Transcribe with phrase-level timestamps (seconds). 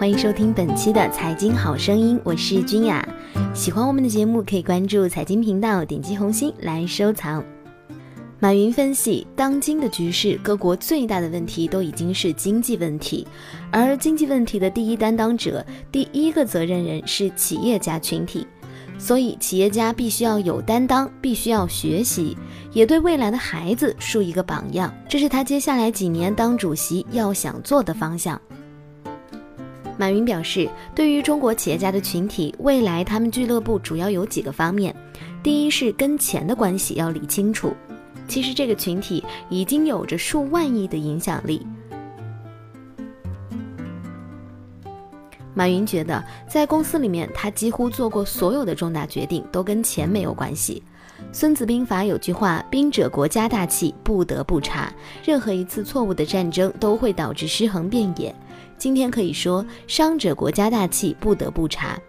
[0.00, 3.06] 欢迎收听本期的财经好声音，我是君雅。
[3.52, 7.44] 喜欢我们的节目，可以关注财经频道，点击红心来收藏。
[8.38, 13.28] 马云分析，当今的局势，各国最大的问题都已经是经济问题，
[13.70, 18.46] 而经济问题的第一担当者、第一个责任人是企业家群体。
[18.96, 22.34] 所以，企业家必须要有担当，必须要学习，
[22.72, 24.90] 也对未来的孩子树一个榜样。
[25.10, 28.40] 这是他接下来几年当主席要想做的方向。
[30.00, 34.96] 马云表示，对于中国企业家的群体，未来他们俱乐部主要有几个方面：
[35.42, 37.74] 第一是跟钱的关系要理清楚。
[38.26, 41.66] 其实这个群体已经有着数万亿的影响力。
[45.52, 50.82] 马云觉得，在公司里面，他几乎做过所有的重大决定都跟钱没有关系。
[51.30, 54.90] 孙子兵法有句话：“兵者，国家大器，不得不察。”
[55.22, 58.34] 任何一次错误的战争都会导致尸横遍野。
[58.80, 62.00] 今天可以说，商者国家大器，不得不查。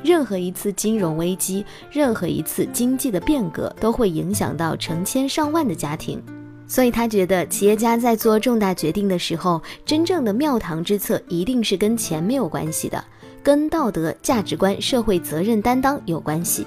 [0.00, 6.22] 任何一次金融危机，任何一次经济的变革，都会影响到成千上万的家庭。
[6.68, 13.04] 所以他觉得，企业家在做重大决定的时候，真正的庙堂之策一定是跟钱没有关系的，
[13.42, 16.64] 跟道德、价值观、社会责任担当有关系。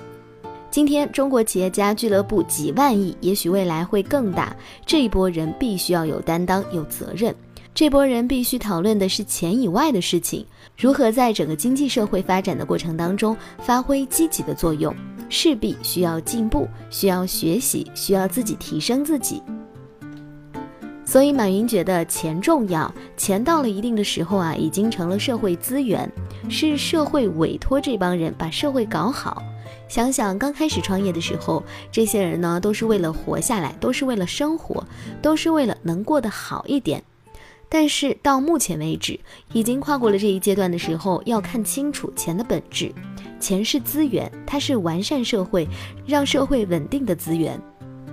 [0.69, 4.53] 今天中国企业家俱乐部几万亿，也许未来会更大。
[4.85, 7.33] 这一波人必须要有担当、有责任。
[7.75, 10.45] 这波人必须讨论的是钱以外的事情，
[10.77, 14.95] 如何在整个经济社会发展的过程当中发挥积极的作用，
[15.27, 19.41] 势必需要进步，需要学习，需要自己提升自己。
[21.03, 26.09] 所以，马云觉得钱重要，钱到了一定的时候啊，已经成了社会资源，
[26.49, 29.41] 是社会委托这帮人把社会搞好。
[29.89, 34.85] 想想刚开始创业的时候，这些人呢，都是为了活下来，都是为了生活，
[35.23, 37.03] 都是为了能过得好一点。
[37.73, 39.19] 但是到目前为止，
[39.51, 42.93] 已经跨过了这一阶段的时候，要看清楚钱的本质，
[43.39, 45.67] 钱是资源，它是完善社会、
[46.05, 47.59] 让社会稳定的资源。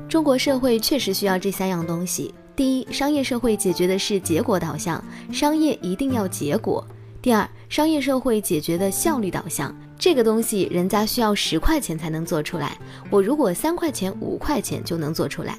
[0.09, 2.33] 中国社会确实需要这三样东西。
[2.57, 6.83] 第一，商业社会解决的是结果导向，商业一定要结果。
[7.21, 12.79] 第二，商业社会解决的效率导向，这个东西人家需要十块钱才能做出来，
[13.11, 15.59] 我如果三块钱、五块钱就能做出来。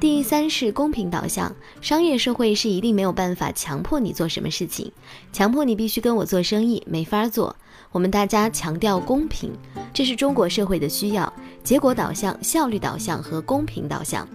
[0.00, 4.90] 第三是公平导向，商业社会是一定没有办法强迫你做什么事情，
[5.30, 7.54] 强迫你必须跟我做生意没法做。
[7.92, 9.52] 我们大家强调公平，
[9.92, 11.30] 这是中国社会的需要，
[11.62, 14.26] 结果导向、效率导向和公平导向。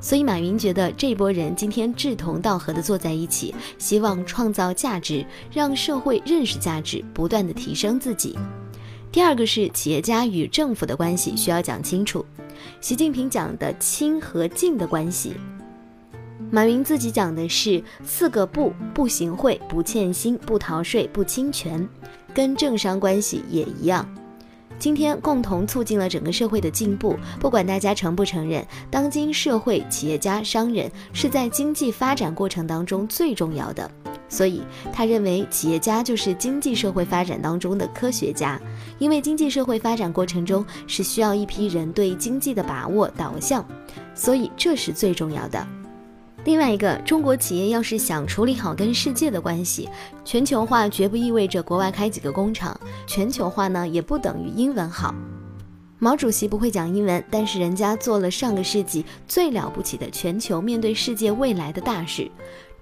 [0.00, 8.38] 所以，马云觉得这波人今天志同道合的坐在一起，希望创造价值，让社会认识价值，不断的提升自己。
[9.12, 12.24] 第二个是企业家与政府的关系需要讲清楚。
[12.80, 15.34] 习近平讲的亲和近的关系，
[16.50, 21.88] 马云自己讲的是四个不：不行贿、不欠薪、不逃税、不侵权，
[22.34, 24.08] 跟政商关系也一样。
[24.78, 27.14] 今天共同促进了整个社会的进步。
[27.38, 33.90] 不管大家承不承认，当今社会企业家、商人是在经济发展过程当中最重要的。
[34.30, 38.58] 所以他认为，企业家就是经济社会发展当中的科学家，
[38.98, 43.62] 因为经济社会发展过程中是需要一批人对经济的把握导向，
[44.14, 45.66] 所以这是最重要的。
[46.44, 49.88] 另外一个，中国企业要是想处理好跟世界的关系，
[50.24, 55.14] 全球化绝不意味着国外开几个工厂，全球化呢也不等于英文好。
[55.98, 62.30] 毛主席不会讲英文，但是人家做了上个世纪最了不起的全球面对世界未来的大事。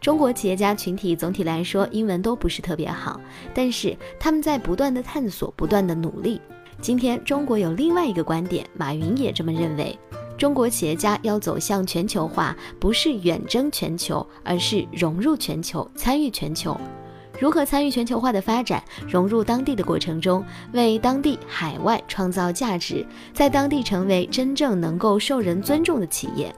[0.00, 3.20] 中国企业家群体总体来说英文都不是特别好，
[3.52, 6.40] 但是他们在不断的探索，不断的努力。
[6.80, 9.98] 今天中国有另外一个观点，马云也这么认为。
[10.36, 16.80] 中国企业家要走向全球化，不是远征全球，而是融入全球，参与全球。
[17.40, 26.54] 如何参与全球化的发展，融入当地的过程中，为当地、海外创造价值，在当地成为真正能够受人尊重的企业。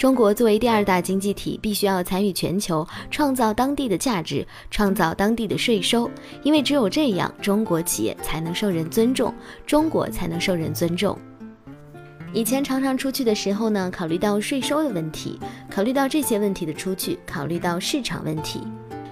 [0.00, 6.10] 中国作为第二大经济体，必须要参与全球，创造当地的价值，创造当地的税收，
[6.42, 9.30] 因为只有这样，中国企业才能受人尊重，
[9.66, 11.18] 中国才能受人尊重。
[12.32, 15.38] 以前常常出去的时候呢，考虑到税收的问题，
[15.70, 18.62] 考虑到这些问题的出去，考虑到市场问题。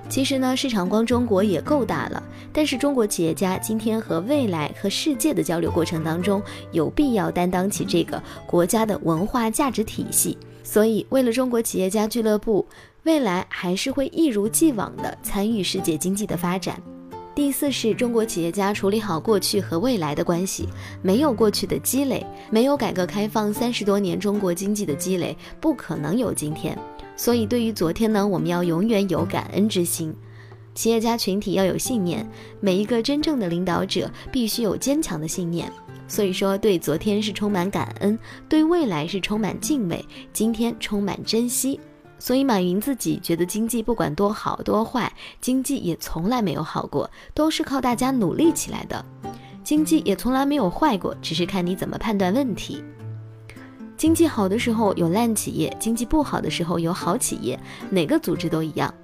[0.08, 6.42] 其实呢，市场光中国也够大了，但是中国企业家今天和未来和世界的交流过程当中，
[6.72, 10.38] 有必要担当起这个国家的文化价值体系。
[10.70, 12.66] 所以，为了中国企业家俱乐部，
[13.04, 16.78] 未来还是会一如既往地参与世界经济的发展。
[17.34, 20.68] 第四是中国企业家处理好过去和未来的关系，
[21.00, 26.78] 没有过去的积累，没有改革开放三十多年中国经济的积累，不可能有今天。
[27.16, 30.14] 所以对于昨天呢，我们要永远有感恩之心。
[30.78, 32.24] 企业家群体要有信念，
[32.60, 35.68] 每一个真正的领导者必须有坚强的信念。
[36.06, 38.16] 所以说，对昨天是充满感恩，
[38.48, 41.80] 对未来是充满敬畏，今天充满珍惜。
[42.20, 49.04] 所以，马云自己觉得经济不管多好多坏，经济也从来没有好过，都是靠大家努力起来的。
[49.64, 52.84] 经济也从来没有坏过，只是看你怎么判断问题。
[53.96, 57.58] 经济好的时候有烂企业，经济不好的时候有好企业，
[57.90, 58.94] 哪个组织都一样。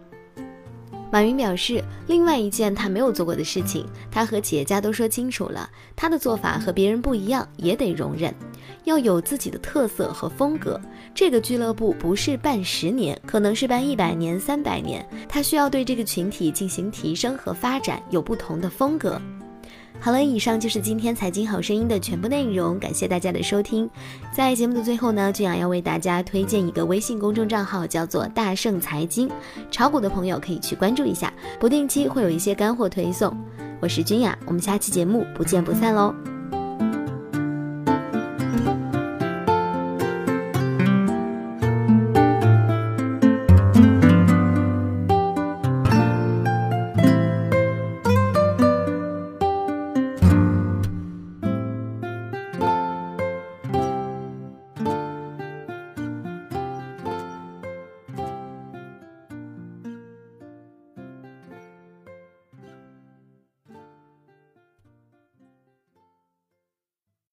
[1.14, 8.34] 马云表示，另外一件他没有做过的事情，他和企业家都说清楚了，他的做法和别人不一样，也得容忍，
[8.82, 10.80] 要有自己的特色和风格。
[11.14, 19.22] 这个俱乐部不是办十年，可能是办一百年、三百年，他需要对这个群体进行提升和发展，有不同的风格。
[20.00, 23.88] 好了，以上就是今天财经好声音的全部内容，感谢大家的收听。
[24.32, 29.30] 在节目的最后呢，君雅要为大家推荐一个微信公众账号，叫做“大圣财经”，
[29.72, 33.34] 炒股的朋友可以去关注一下，不定期会有一些干货推送。
[33.80, 36.14] 我是君雅，我们下期节目不见不散喽。